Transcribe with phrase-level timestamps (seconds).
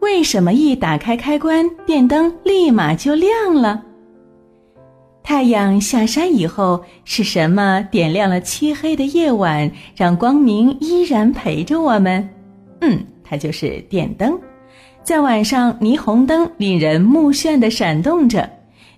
[0.00, 3.82] 为什么一打开开关，电灯立马就亮了？
[5.22, 12.28] 太阳下山以后，是什么点亮了漆黑的夜晚，让光明依然陪着我们？
[12.80, 14.38] 嗯，它就是电灯。
[15.02, 18.48] 在晚上，霓虹灯令人目眩的闪动着，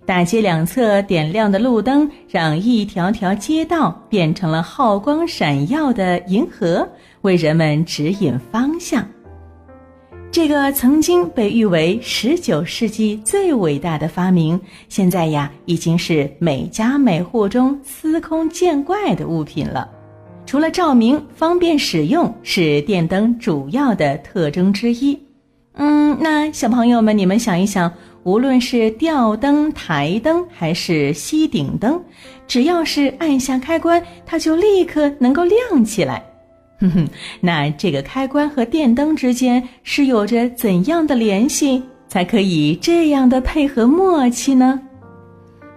[0.09, 6.89] 大街两侧点亮的路灯，让一条条街道变成了浩光闪耀的银河，
[7.21, 9.07] 为人们指引方向。
[10.31, 19.91] 这个曾经被誉为十九世纪最伟大的发明，现在呀已经是每家每户中司空见惯的物品了。
[20.47, 25.21] 除了照明方便使用是电灯主要的特征之一。
[25.75, 27.93] 嗯，那小朋友们，你们想一想，
[28.29, 31.99] 无论是吊灯、台灯还是吸顶灯，
[32.47, 36.23] 只要是按下开关，它就立刻能够亮起来。
[36.79, 37.09] 哼哼，
[37.41, 44.79] 那这个开关和电灯之间是有着怎样的联系，才可以这样的配合默契呢？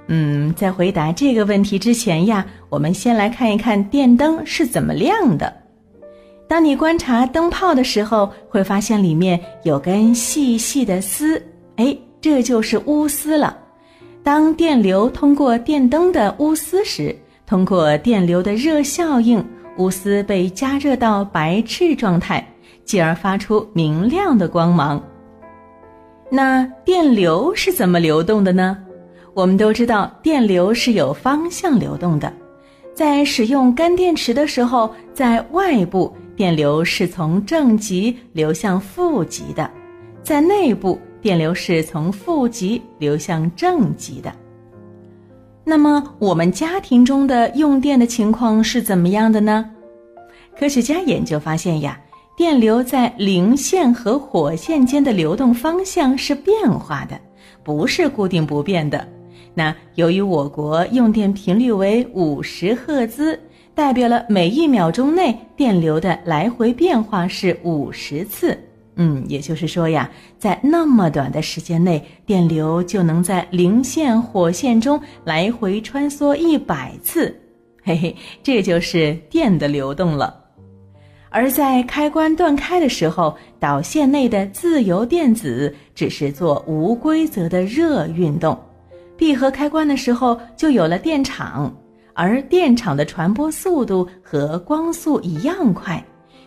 [0.08, 5.52] 嗯，在回答这个问题之前呀，我们先来看一看电灯是怎么亮的。
[6.50, 11.42] 当你观察灯泡的时候，会发现里面有根细细的丝，
[11.78, 13.58] 哎，这就是钨丝了。
[14.24, 17.14] 当电流通过电灯的钨丝时，
[17.46, 19.44] 通过电流的热效应。
[19.78, 22.46] 钨丝被加热到白炽状态，
[22.84, 25.02] 继而发出明亮的光芒。
[26.30, 28.78] 那电流是怎么流动的呢？
[29.34, 32.32] 我们都知道，电流是有方向流动的。
[32.94, 39.72] 在使用干电池的时候，在外部电流是从正极流向负极的，
[40.22, 44.34] 在内部电流是从负极流向正极的。
[45.64, 49.70] 那么，我们家庭中的用电的情况是怎么样的呢？
[50.58, 52.02] 科学家研究发现呀，
[52.36, 57.20] 电流在零线和火线间的流动方向是变化的，
[57.64, 59.08] 不是固定不变的。
[59.54, 63.40] 那由于我国用电频率为五十赫兹，
[63.76, 68.58] 代表了每一秒钟内电流的来回变化是五十次。
[68.96, 77.34] 嗯，也就是说呀，在那么短的时间内，电流就能在零线、火线中来回穿梭一百次，
[77.84, 80.36] 嘿嘿，这就是电的流动了。
[81.30, 88.54] 而在开关断开的时候，导线内的自由电子只是做无规则的热运动；
[89.16, 91.74] 闭合开关的时候，就有了电场，
[92.14, 96.04] 而电场的传播速度和光速一样快。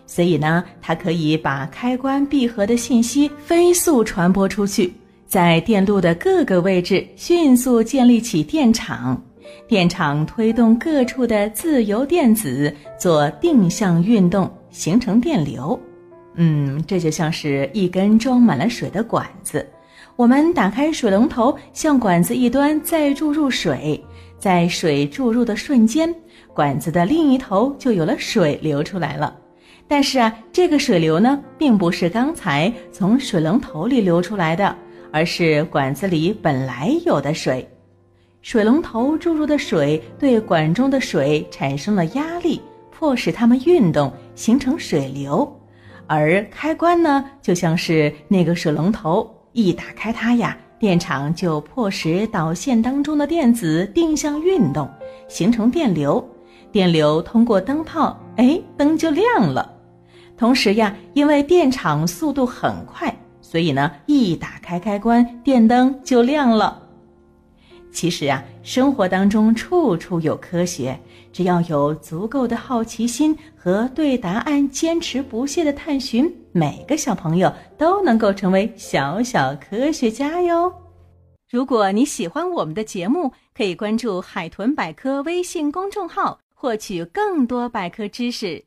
[0.07, 4.93] 所以呢，它可以把开关闭合的信息飞速传播出去，
[5.27, 9.21] 在电路的各个位置迅速建立起电场，
[9.67, 15.79] 电场推动各处的自由电子做定向运动，形成电流。
[16.37, 19.67] 嗯，这就像是一根装满了水的管子，
[20.17, 24.05] 我们打开水龙头，向管子一端再注入水，
[24.39, 26.15] 在水注入的瞬间，
[26.53, 29.35] 管子的另一头就有了水流出来了。
[29.87, 34.75] 但是啊，这个水流呢，并不是刚才从水龙头里流出来的，
[35.13, 37.69] 而是管子里本来有的水。
[38.41, 45.51] 水龙头注入的水对管中的水产生了压力，迫使它们运动，形成水流。
[46.07, 54.89] 而开关呢，就像是那个水龙头，一打开它呀，电场就迫使导线当中的电子定向运动，
[55.29, 56.23] 形成电流。
[56.71, 59.74] 电流通过灯泡，哎，灯就亮了。
[60.37, 66.81] 同时呀，因为电场速度很快，所以呢，一打开开关，电灯就亮了。
[67.93, 70.99] 其实啊，生活当中处处有科学，
[71.33, 80.73] 只要有足够的好奇心和对答案坚持不懈的探寻，每个小朋友都能够成为小小科学家哟。
[81.49, 88.65] 如果你喜欢我们的节目，可以关注“海豚百科”微信公众号，获取更多百科知识。